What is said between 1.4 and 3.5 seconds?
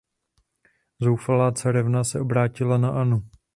carevna se obrátila na Annu.